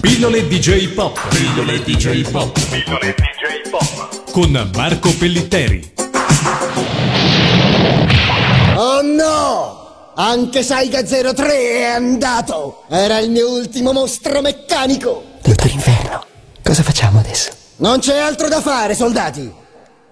[0.00, 1.18] Pillole DJ Pop.
[1.28, 2.58] Pillole DJ Pop.
[2.68, 4.30] Pillole DJ Pop.
[4.30, 5.92] Con Marco Pellitteri.
[8.76, 10.12] Oh no!
[10.14, 12.84] Anche Saiga 03 è andato!
[12.88, 15.24] Era il mio ultimo mostro meccanico!
[15.42, 16.24] Dottor Inferno,
[16.62, 17.50] cosa facciamo adesso?
[17.76, 19.52] Non c'è altro da fare, soldati!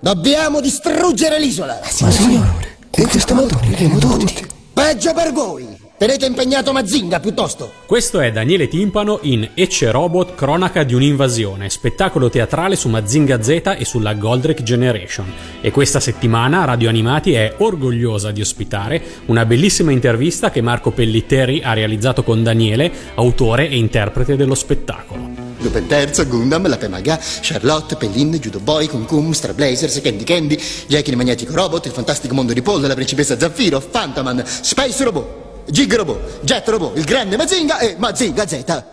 [0.00, 1.80] Dobbiamo distruggere l'isola!
[2.00, 4.46] Ma signore, in questo modo moriremo tutti!
[4.72, 5.75] Peggio per voi!
[5.98, 7.72] Tenete impegnato Mazinga piuttosto!
[7.86, 13.76] Questo è Daniele Timpano in Ecce Robot Cronaca di un'invasione, spettacolo teatrale su Mazinga Z
[13.78, 15.32] e sulla Goldrake Generation.
[15.62, 21.62] E questa settimana Radio Animati è orgogliosa di ospitare una bellissima intervista che Marco Pellitteri
[21.64, 25.30] ha realizzato con Daniele, autore e interprete dello spettacolo.
[25.60, 30.58] Lupin Terzo, Gundam, la Pemaga, Charlotte, Pellin, Judo Boy, Kun Kun, Star Blazers, Candy Candy,
[30.88, 35.45] Jackie il Magnetico Robot, il fantastico mondo di Paul, la principessa Zaffiro, Fantaman, Space Robot,
[35.68, 38.84] Gig Robot, Jet Robot, il grande Mazinga e Mazinga Z.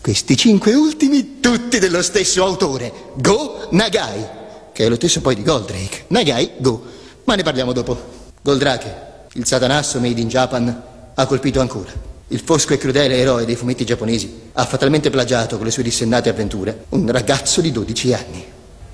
[0.00, 4.26] Questi cinque ultimi, tutti dello stesso autore, Go Nagai,
[4.72, 6.04] che è lo stesso poi di Goldrake.
[6.08, 6.82] Nagai, Go.
[7.24, 7.98] Ma ne parliamo dopo.
[8.40, 8.94] Goldrake,
[9.34, 10.82] il satanasso made in Japan,
[11.14, 11.92] ha colpito ancora.
[12.28, 16.28] Il fosco e crudele eroe dei fumetti giapponesi ha fatalmente plagiato con le sue dissennate
[16.28, 18.44] avventure un ragazzo di 12 anni.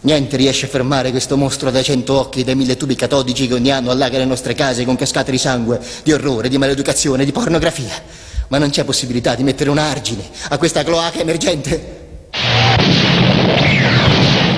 [0.07, 3.55] Niente riesce a fermare questo mostro dai cento occhi e dai mille tubi catodici che
[3.55, 7.33] ogni anno allaga le nostre case con cascate di sangue, di orrore, di maleducazione, di
[7.33, 8.01] pornografia.
[8.47, 12.19] Ma non c'è possibilità di mettere un argine a questa cloaca emergente.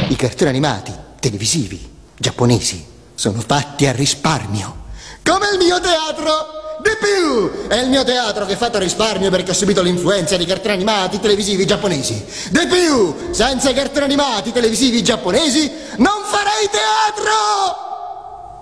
[0.09, 1.83] I cartoni animati, televisivi,
[2.15, 4.85] giapponesi, sono fatti a risparmio.
[5.23, 6.58] Come il mio teatro!
[6.81, 7.67] Di più!
[7.67, 11.19] È il mio teatro che è fatto risparmio perché ha subito l'influenza di cartoni animati
[11.19, 12.25] televisivi giapponesi.
[12.51, 13.15] Di più!
[13.33, 17.87] Senza i cartoni animati televisivi giapponesi non farei teatro!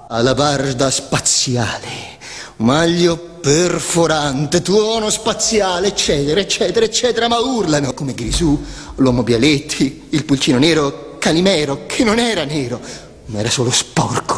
[0.09, 2.17] Alabarda spaziale,
[2.57, 8.65] maglio perforante, tuono spaziale, eccetera, eccetera, eccetera, ma urlano come Grisù,
[8.97, 12.81] l'uomo Bialetti, il pulcino nero, Calimero, che non era nero,
[13.27, 14.36] ma era solo sporco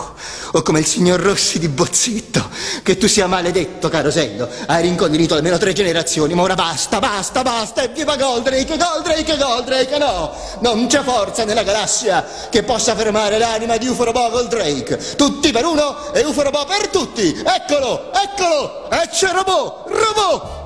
[0.53, 2.49] o come il signor Rossi di Bozzetto.
[2.83, 4.49] Che tu sia maledetto, carosello.
[4.67, 7.83] Hai rincoglionito almeno tre generazioni, ma ora basta, basta, basta.
[7.83, 9.99] E viva Goldrake, Goldrake, Goldrake.
[9.99, 15.17] No, non c'è forza nella galassia che possa fermare l'anima di Uforobo Goldrake.
[15.17, 17.43] Tutti per uno e Uforobo per tutti.
[17.45, 18.91] Eccolo, eccolo.
[18.91, 20.58] Ecce robot, robot.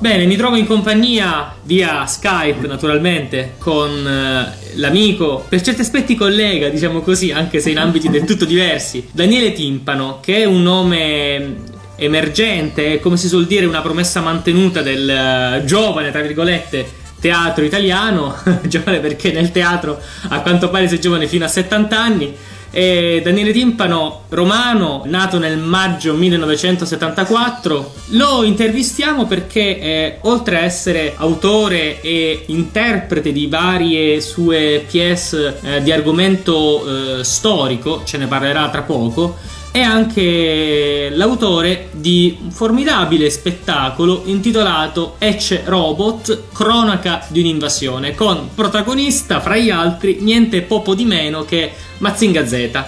[0.00, 6.68] Bene, mi trovo in compagnia via Skype naturalmente con eh, l'amico, per certi aspetti collega,
[6.68, 11.56] diciamo così, anche se in ambiti del tutto diversi, Daniele Timpano, che è un nome
[11.96, 16.88] emergente, come si suol dire una promessa mantenuta del eh, giovane, tra virgolette,
[17.18, 18.36] teatro italiano,
[18.68, 22.36] giovane perché nel teatro a quanto pare sei giovane fino a 70 anni
[22.70, 27.92] e Daniele Timpano, romano, nato nel maggio 1974.
[28.10, 35.82] Lo intervistiamo perché, eh, oltre a essere autore e interprete di varie sue pièce eh,
[35.82, 39.36] di argomento eh, storico, ce ne parlerà tra poco,
[39.70, 49.40] è anche l'autore di un formidabile spettacolo intitolato Ecce Robot, cronaca di un'invasione, con protagonista,
[49.40, 52.84] fra gli altri, niente poco di meno che Mazinga Z.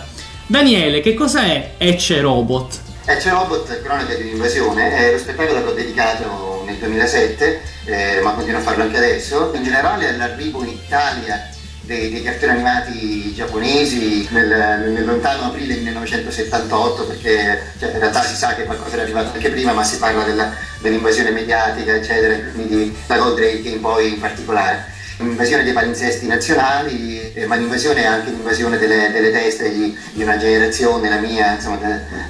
[0.47, 2.81] Daniele, che cosa è Ecce Robot?
[3.05, 8.33] Ecce Robot, cronaca di un'invasione, è lo spettacolo che ho dedicato nel 2007, eh, ma
[8.33, 9.51] continuo a farlo anche adesso.
[9.55, 11.50] In generale all'arrivo in Italia
[11.91, 14.47] dei, dei cartoni animati giapponesi nel,
[14.93, 19.51] nel, lontano aprile 1978 perché cioè, in realtà si sa che qualcosa era arrivato anche
[19.51, 24.99] prima ma si parla della, dell'invasione mediatica eccetera quindi la Goldrake in poi in particolare
[25.21, 30.23] un'invasione dei palinsesti nazionali, eh, ma l'invasione è anche l'invasione delle, delle teste di, di,
[30.23, 31.79] una generazione, la mia, insomma,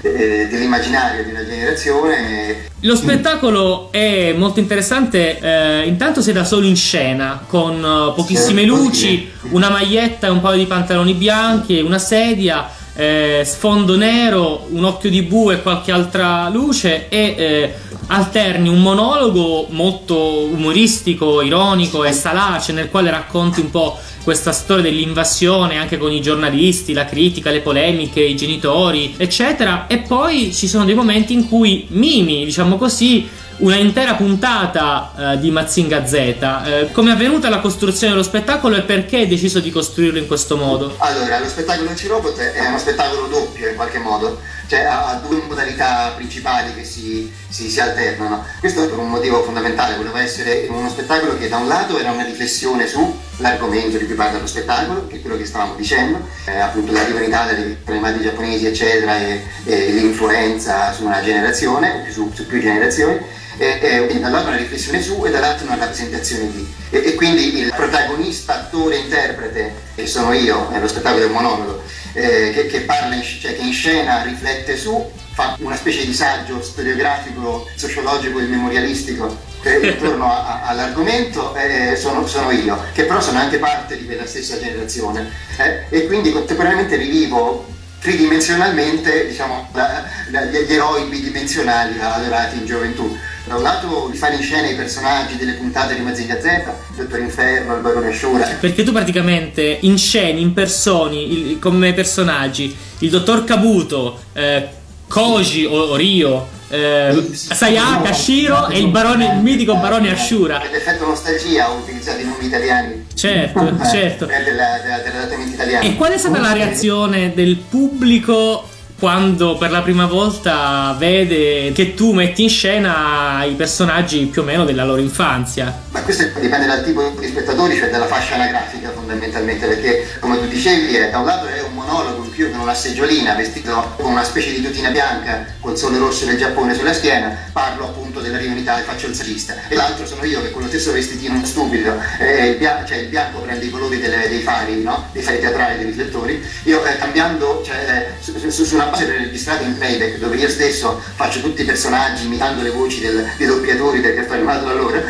[0.01, 2.69] de, de, dell'immaginario di una generazione.
[2.81, 8.65] Lo spettacolo è molto interessante, eh, intanto sei da solo in scena, con uh, pochissime
[8.65, 12.79] luci, una maglietta e un paio di pantaloni bianchi, una sedia.
[12.93, 17.75] Eh, sfondo nero, un occhio di bue e qualche altra luce e eh,
[18.11, 24.83] alterni un monologo molto umoristico, ironico e salace nel quale racconti un po' questa storia
[24.83, 29.87] dell'invasione anche con i giornalisti, la critica, le polemiche, i genitori, eccetera.
[29.87, 33.29] E poi ci sono dei momenti in cui mimi, diciamo così,
[33.59, 36.13] una intera puntata uh, di Mazinga Z.
[36.41, 40.27] Uh, come è avvenuta la costruzione dello spettacolo e perché hai deciso di costruirlo in
[40.27, 40.95] questo modo?
[40.99, 46.13] Allora, lo spettacolo C-Robot è uno spettacolo doppio in qualche modo, cioè ha, due modalità
[46.15, 48.47] principali che si, si, si, alternano.
[48.61, 52.23] Questo per un motivo fondamentale, voleva essere uno spettacolo che da un lato era una
[52.23, 56.93] riflessione sull'argomento di cui parla lo spettacolo, che è quello che stavamo dicendo, eh, appunto
[56.93, 62.61] in Italia dei animati giapponesi eccetera e, e l'influenza su una generazione, su, su più
[62.61, 63.19] generazioni
[63.61, 66.67] e, e, da un lato una riflessione su e dall'altro una rappresentazione di.
[66.91, 71.83] E, e quindi il protagonista, attore, interprete, che sono io, nello spettacolo del monologo,
[72.13, 76.13] eh, che, che, parla in, cioè, che in scena riflette su, fa una specie di
[76.13, 79.49] saggio storiografico, sociologico e memorialistico
[79.83, 84.27] intorno a, a, all'argomento eh, sono, sono, io, che però sono anche parte di quella
[84.27, 87.67] stessa generazione eh, e quindi contemporaneamente rivivo
[88.01, 93.17] tridimensionalmente diciamo, la, la, gli eroi bidimensionali adorati in gioventù.
[93.51, 96.95] Da un lato di fare in scena i personaggi delle puntate di Mazinga Z, il
[96.95, 98.47] Dottor Inferno, il Barone Asciura.
[98.47, 104.69] Perché tu praticamente in scena, in personi, il, come personaggi, il Dottor Kabuto, eh,
[105.09, 110.63] Koji o, o Rio, eh, Sayaka, Shiro e il, barone, il mitico barone Ashura.
[110.71, 113.07] L'effetto nostalgia ho utilizzato i nomi italiani.
[113.13, 114.27] Certo, eh, certo.
[114.27, 115.85] Dell'adattamento italiano.
[115.85, 118.69] E qual è stata la reazione del pubblico
[119.01, 124.45] quando per la prima volta vede che tu metti in scena i personaggi più o
[124.45, 125.75] meno della loro infanzia.
[125.91, 130.47] Ma questo dipende dal tipo di spettatori, cioè dalla fascia anagrafica fondamentalmente, perché come tu
[130.47, 134.53] dicevi da un lato è un monologo più con una seggiolina vestito con una specie
[134.53, 138.83] di tutina bianca col sole rosso del Giappone sulla schiena, parlo appunto dell'arrivo in Italia
[138.83, 139.55] e faccio il sagista.
[139.69, 143.09] E l'altro sono io che con lo stesso vestitino stupido, eh, il, bianco, cioè il
[143.09, 145.09] bianco prende i colori delle, dei fari, no?
[145.13, 149.05] dei fari teatrali, dei riflettori, io eh, cambiando, cioè, eh, su, su, su una base
[149.05, 153.47] registrata in playback dove io stesso faccio tutti i personaggi imitando le voci del, dei
[153.47, 155.03] doppiatori del cartone animato allora,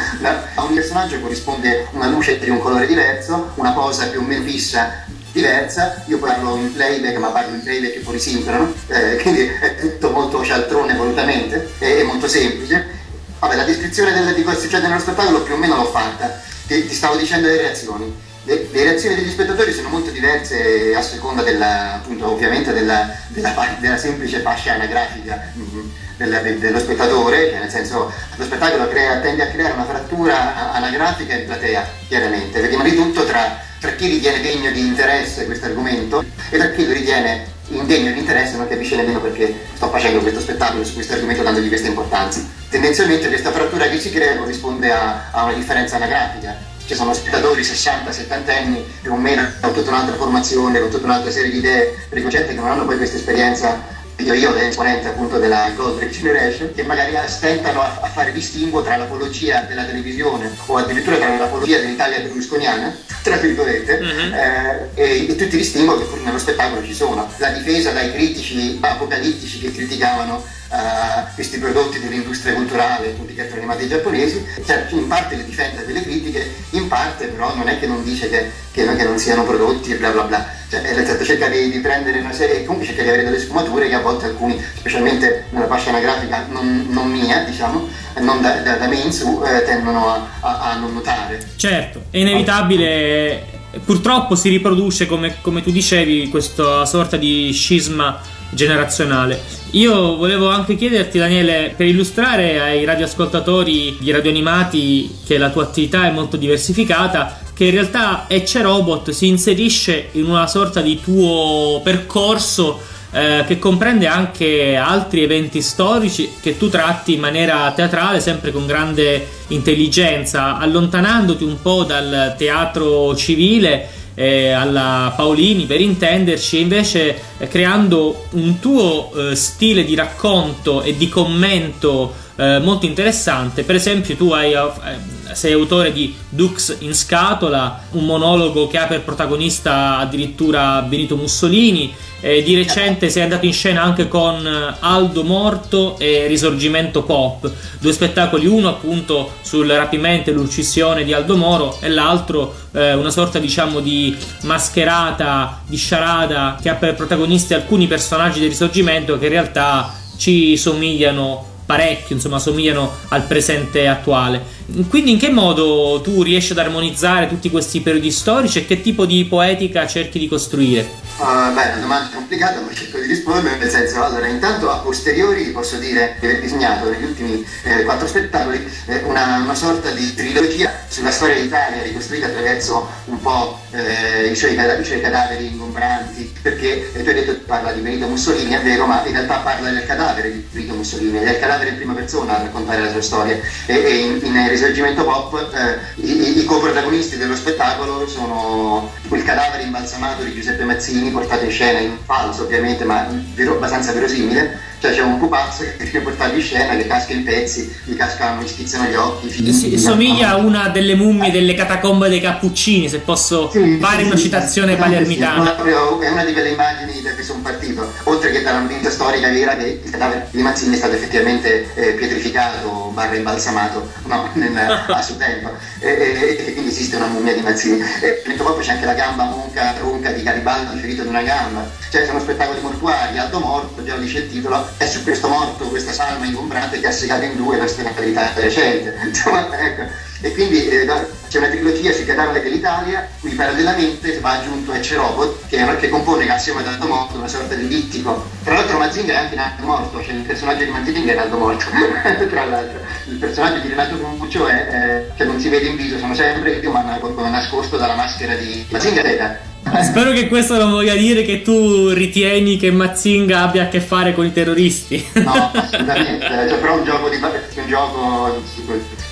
[0.55, 4.43] a ogni personaggio corrisponde una luce di un colore diverso, una posa più o meno
[4.43, 9.77] fissa diversa, io parlo in playback ma parlo in playback fuori sincrono, eh, quindi è
[9.77, 12.99] tutto molto cialtrone volutamente, è, molto semplice.
[13.39, 16.87] Vabbè, la descrizione del, di cosa succede nello spettacolo più o meno l'ho fatta, ti,
[16.87, 18.29] ti stavo dicendo le reazioni.
[18.45, 23.77] Le, le, reazioni degli spettatori sono molto diverse a seconda della, appunto, ovviamente della, della,
[23.79, 29.21] della semplice fascia anagrafica mm-hmm, della, de, dello spettatore, cioè nel senso lo spettacolo crea,
[29.21, 34.09] tende a creare una frattura anagrafica in platea, chiaramente, vediamo di tutto tra, tra chi
[34.09, 38.69] ritiene degno di interesse questo argomento e tra chi lo ritiene indegno di interesse non
[38.69, 42.41] capisce nemmeno perché sto facendo questo spettacolo su questo argomento dandogli questa importanza.
[42.69, 47.63] Tendenzialmente questa frattura che si crea corrisponde a, a una differenza anagrafica ci sono spettatori
[47.63, 51.97] 60-70 anni più o meno con tutta un'altra formazione, con tutta un'altra serie di idee
[52.09, 53.81] preconcette che non hanno poi questa esperienza
[54.21, 58.97] io, io esponente appunto della Gold Generation, che magari stentano a, a, fare distinguo tra
[58.97, 64.35] l'apologia della televisione o addirittura tra l'apologia dell'Italia berlusconiana, tra virgolette, uh-huh.
[64.35, 67.29] eh, e, e, tutti i distinguo che pur nello spettacolo ci sono.
[67.39, 73.59] La difesa dai critici apocalittici che criticavano uh, questi prodotti dell'industria culturale, tutti i cartoni
[73.59, 77.87] animati giapponesi, cioè, in parte le difende delle critiche, in parte però non è che
[77.87, 81.49] non dice che, che, che non siano prodotti e bla bla bla, cioè, certo, cerca
[81.49, 84.63] di, di, prendere una serie comunque cerca di avere delle sfumature che a volte alcuni,
[84.77, 87.89] specialmente nella fascia anagrafica non, non mia, diciamo,
[88.21, 91.45] non da, da, da me in su, eh, tendono a, a, a non notare.
[91.57, 98.21] Certo, è inevitabile purtroppo si riproduce, come, come, tu dicevi, questa sorta di scisma
[98.51, 99.41] generazionale.
[99.73, 106.07] Io volevo anche chiederti, Daniele, per illustrare ai radioascoltatori di radioanimati che la tua attività
[106.07, 111.81] è molto diversificata, che in realtà Ecce Robot si inserisce in una sorta di tuo
[111.85, 112.81] percorso
[113.13, 118.67] eh, che comprende anche altri eventi storici che tu tratti in maniera teatrale, sempre con
[118.67, 123.89] grande intelligenza, allontanandoti un po' dal teatro civile
[124.21, 130.95] eh, alla Paolini per intenderci, invece eh, creando un tuo eh, stile di racconto e
[130.95, 133.65] di commento eh, molto interessante.
[133.65, 138.87] Per esempio, tu hai, eh, sei autore di Dux in scatola, un monologo che ha
[138.87, 141.93] per protagonista addirittura Benito Mussolini.
[142.23, 144.47] Eh, di recente sei andato in scena anche con
[144.81, 151.39] Aldo Morto e Risorgimento Pop, due spettacoli, uno appunto sul rapimento e l'uccisione di Aldo
[151.39, 157.55] Moro e l'altro eh, una sorta diciamo di mascherata, di sciarada che ha per protagonisti
[157.55, 164.43] alcuni personaggi del Risorgimento che in realtà ci somigliano parecchio, insomma, somigliano al presente attuale.
[164.89, 169.05] Quindi in che modo tu riesci ad armonizzare tutti questi periodi storici e che tipo
[169.05, 170.89] di poetica cerchi di costruire?
[171.19, 174.79] Uh, beh, è una domanda complicata, ma cerco di rispondere nel senso, allora, intanto a
[174.79, 179.91] posteriori posso dire di aver disegnato negli ultimi eh, quattro spettacoli eh, una, una, sorta
[179.91, 185.47] di trilogia sulla storia d'Italia ricostruita attraverso un po' eh, i, suoi, i, suoi, cadaveri
[185.47, 189.13] ingombranti, perché eh, tu hai detto che parla di Benito Mussolini, è vero, ma in
[189.13, 192.91] realtà parla del cadavere di Benito Mussolini, del cadavere in prima persona a raccontare la
[192.91, 193.39] sua storia.
[193.67, 199.63] E, e in, in Risorgimento Pop eh, i, i coprotagonisti dello spettacolo sono il cadavere
[199.65, 204.93] imbalsamato di Giuseppe Mazzini portato in scena in falso ovviamente ma vero, abbastanza verosimile Cioè
[204.95, 208.47] c'è un pupazzo che deve portarli in scena, che casca in pezzi, gli cascano, gli
[208.49, 209.29] stizzano gli occhi.
[209.29, 213.77] figli, Si- gli somiglia a una delle mummie delle catacombe dei Cappuccini, se posso Sì,
[213.79, 215.55] fare sì, una sì, citazione sì, palermitana.
[215.63, 215.69] sì,
[216.01, 219.55] è una di quelle immagini da cui sono partito, oltre che dalla notizia storica vera
[219.55, 225.03] che il cadavere di Mazzini è stato effettivamente eh, pietrificato, barra imbalsamato, no, nel- a
[225.03, 227.83] suo tempo, e, e- e quindi esiste una mummia di Mazzini.
[228.01, 232.05] E proprio c'è anche la gamba monca, tronca di Garibaldi ferito ad una gamba, cioè
[232.05, 236.27] sono spettacoli mortuari, Aldo Morto, già dice il titolo, è su questo morto, questa salma
[236.27, 237.93] ingombrante che ha segato in due la storia
[238.35, 239.01] recente.
[239.09, 239.83] Insomma, ecco.
[240.21, 240.85] E quindi eh,
[241.31, 246.29] c'è una trilogia sui cadaveri dell'Italia, cui parallelamente va aggiunto Ecce Robot, che, che compone
[246.29, 248.29] assieme ad Aldo Morto una sorta di dittico.
[248.43, 251.39] Tra l'altro Mazinga è anche in Aldo Morto, cioè il personaggio di Mazinga è Aldo
[251.39, 251.67] Morto,
[252.29, 252.81] tra l'altro.
[253.09, 256.51] Il personaggio di Renato Cruccio è, eh, che non si vede in viso, sono sempre
[256.55, 256.99] io, ma
[257.31, 259.39] nascosto dalla maschera di Mazinga Teta.
[259.83, 264.15] Spero che questo non voglia dire che tu ritieni che Mazzinga abbia a che fare
[264.15, 265.07] con i terroristi.
[265.13, 268.43] No, assolutamente, cioè, però un gioco, di, un gioco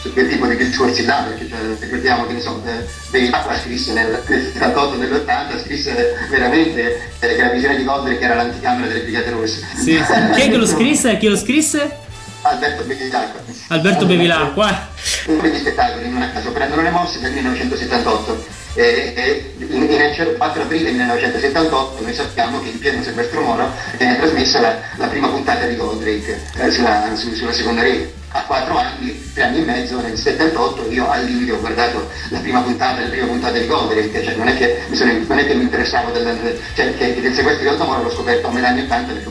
[0.01, 4.23] su, quel, tipo di discorsi là, perché cioè, ricordiamo che eh, David Acqua scrisse nel,
[4.27, 9.31] nel 78 nell'80, scrisse veramente eh, che la visione di Godric era l'anticamera delle Brigate
[9.31, 9.67] Rosse.
[9.77, 9.99] Sì.
[10.35, 11.17] Chi è che lo scrisse?
[11.19, 12.07] Chi lo scrisse?
[12.43, 13.41] Alberto Bevilacqua.
[13.69, 14.71] Alberto Bevilacqua.
[14.71, 15.31] eh.
[15.33, 19.91] Uno degli spettacoli, non a caso, prendono le mosse del 1978 e, e in, in
[19.91, 25.07] il 4 aprile 1978 noi sappiamo che in pieno Silvestro Moro viene trasmessa la, la
[25.09, 28.15] prima puntata di Goldrake eh, sulla, su- sulla seconda rete.
[28.31, 32.39] A quattro anni, tre anni e mezzo, nel 78, io al limite ho guardato la
[32.41, 35.47] prima puntata, la prima puntata di Goldrake, cioè non è che mi, sono- non è
[35.47, 38.69] che mi interessavo del, cioè, che, del sequestro di Aldo Moro l'ho scoperto a metà
[38.69, 39.29] anni 80 perché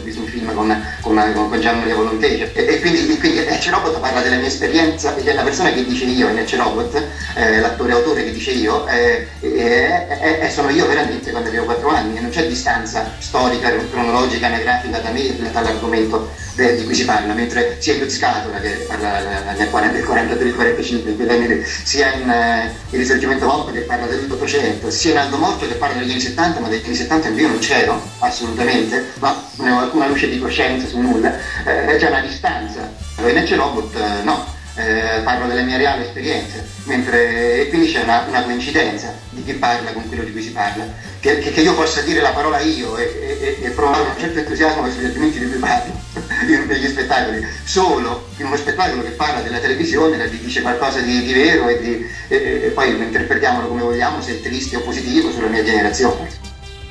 [0.47, 4.21] film con, con, con, con Gian Maria Volonté e, e quindi, quindi Ecce Robot parla
[4.21, 7.03] della mia esperienza e la persona che dice io in Ecce Robot,
[7.35, 12.17] eh, l'attore autore che dice io, eh, eh, sono io veramente quando avevo 4 anni
[12.17, 17.77] e non c'è distanza storica, cronologica, anagrafica da me dall'argomento di cui si parla, mentre
[17.79, 22.29] sia in Scatola che parla nel 40, 43 45, in quegli anni lì, sia in
[22.29, 26.19] eh, Il Risorgimento Pop che parla dell'Ottocento, sia in Aldo Morto che parla degli anni
[26.19, 30.87] 70, ma degli anni 70 io non c'ero assolutamente, ma ho alcuna luce di coscienza
[30.87, 31.33] su nulla,
[31.65, 32.91] eh, c'è una distanza.
[33.19, 34.45] In Ecce Robot eh, no,
[34.75, 39.53] eh, parlo delle mie reali esperienze, mentre e quindi c'è una, una coincidenza di chi
[39.53, 40.85] parla con quello di cui si parla,
[41.19, 44.37] che, che- che io possa dire la parola io e, e- e provare un certo
[44.39, 46.05] entusiasmo verso gli argomenti di cui parlo.
[46.67, 51.33] Negli spettacoli, solo in uno spettacolo che parla della televisione, che dice qualcosa di, di
[51.33, 55.47] vero e, di- e- e poi interpretiamolo come vogliamo, se è triste o positivo sulla
[55.47, 56.29] mia generazione.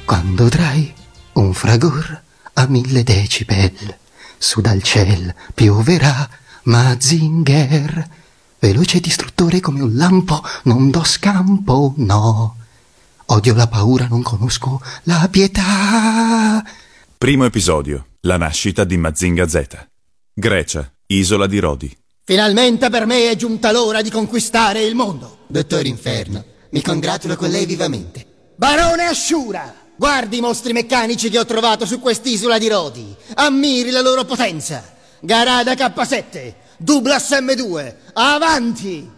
[0.04, 0.92] Quando trai
[1.34, 2.22] un fragor
[2.58, 3.98] a mille decibel,
[4.38, 6.28] su dal ciel pioverà
[6.64, 8.08] Mazinger.
[8.58, 12.56] Veloce e distruttore come un lampo, non do scampo, no.
[13.26, 16.64] Odio la paura, non conosco la pietà.
[17.18, 18.06] Primo episodio.
[18.22, 19.86] La nascita di Mazinga Z.
[20.32, 21.96] Grecia, isola di Rodi.
[22.24, 25.44] Finalmente per me è giunta l'ora di conquistare il mondo.
[25.46, 28.26] Dottor Inferno, mi congratulo con lei vivamente.
[28.56, 33.16] Barone Ashura, guardi i mostri meccanici che ho trovato su quest'isola di Rodi.
[33.34, 34.94] Ammiri la loro potenza.
[35.20, 39.10] Garada K7, Douglas M2, avanti!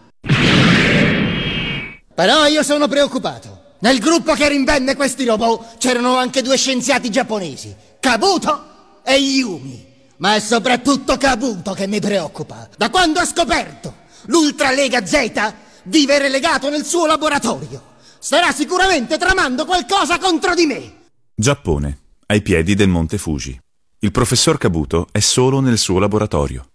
[2.15, 3.57] Però io sono preoccupato.
[3.79, 9.87] Nel gruppo che rinvenne questi robot c'erano anche due scienziati giapponesi, Kabuto e Yumi.
[10.17, 12.67] Ma è soprattutto Kabuto che mi preoccupa.
[12.75, 13.93] Da quando ha scoperto
[14.25, 17.83] l'Ultra Lega Z vive relegato nel suo laboratorio.
[18.21, 20.93] Starà sicuramente tramando qualcosa contro di me.
[21.33, 23.57] Giappone, ai piedi del Monte Fuji.
[23.99, 26.67] Il professor Kabuto è solo nel suo laboratorio.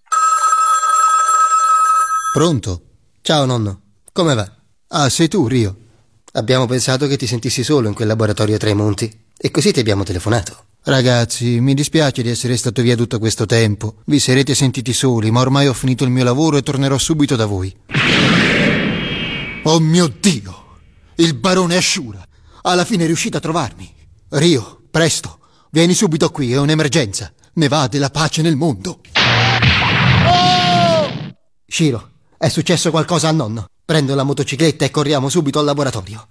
[2.32, 2.82] Pronto?
[3.20, 4.50] Ciao nonno, come va?
[4.88, 5.76] Ah, sei tu, Rio.
[6.32, 10.02] Abbiamo pensato che ti sentissi solo in quel laboratorio a Tremonti e così ti abbiamo
[10.02, 10.64] telefonato.
[10.84, 13.96] Ragazzi, mi dispiace di essere stato via tutto questo tempo.
[14.06, 17.44] Vi sarete sentiti soli, ma ormai ho finito il mio lavoro e tornerò subito da
[17.44, 17.74] voi.
[19.64, 20.63] Oh mio Dio!
[21.16, 22.26] Il barone Ashura!
[22.62, 23.92] Alla fine è riuscito a trovarmi.
[24.30, 25.38] Rio, presto,
[25.70, 27.32] vieni subito qui, è un'emergenza.
[27.54, 29.00] Ne va della pace nel mondo.
[31.66, 33.66] Shiro, è successo qualcosa a nonno.
[33.84, 36.28] Prendo la motocicletta e corriamo subito al laboratorio.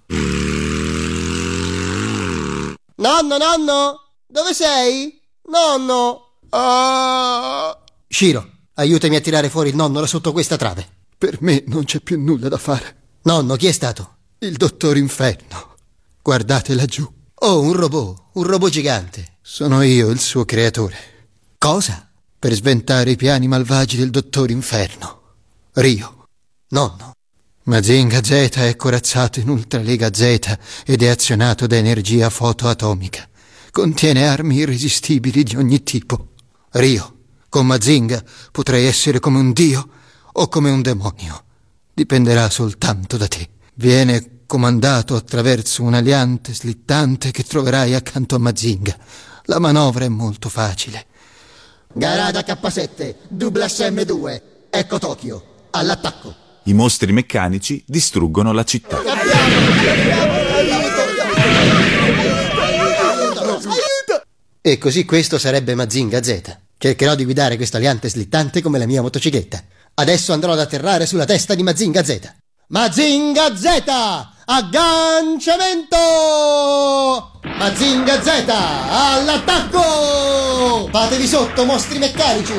[2.96, 4.00] Nonno, nonno!
[4.26, 5.20] Dove sei?
[5.48, 6.38] Nonno!
[6.50, 7.78] Ah!
[8.08, 10.86] Shiro, aiutami a tirare fuori il nonno da sotto questa trave.
[11.16, 13.02] Per me non c'è più nulla da fare.
[13.22, 14.13] Nonno, chi è stato?
[14.44, 15.74] Il dottor Inferno.
[16.20, 17.10] Guardate laggiù.
[17.32, 19.38] Oh, un robot, un robot gigante.
[19.40, 20.96] Sono io il suo creatore.
[21.56, 22.10] Cosa?
[22.38, 25.22] Per sventare i piani malvagi del dottor Inferno.
[25.72, 26.26] Rio.
[26.68, 27.12] Nonno.
[27.62, 33.26] Mazinga Z è corazzato in Ultralega Z ed è azionato da energia fotoatomica.
[33.70, 36.32] Contiene armi irresistibili di ogni tipo.
[36.72, 38.22] Rio, Con Mazinga
[38.52, 39.88] potrei essere come un dio
[40.32, 41.44] o come un demonio.
[41.94, 43.48] Dipenderà soltanto da te.
[43.76, 48.96] Viene comandato attraverso un aliante slittante che troverai accanto a Mazinga.
[49.46, 51.06] La manovra è molto facile.
[51.92, 56.32] Garada K7, Douglas M2, ecco Tokyo, all'attacco.
[56.66, 59.02] I mostri meccanici distruggono la città.
[64.60, 66.58] E così questo sarebbe Mazinga Z.
[66.78, 69.64] Cercherò di guidare questo aliante slittante come la mia motocicletta.
[69.94, 72.42] Adesso andrò ad atterrare sulla testa di Mazinga Z.
[72.68, 73.82] Mazinga Z!
[74.46, 75.98] Agganciamento!
[77.58, 78.28] Mazinga Z!
[78.88, 80.88] All'attacco!
[80.90, 82.54] Fatevi sotto, mostri meccanici!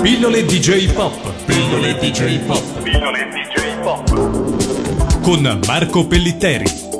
[0.00, 1.12] Pillole DJ Pop
[1.44, 4.15] Pillole DJ Pop Pillole DJ Pop
[5.26, 6.95] con Marco Pellitteri.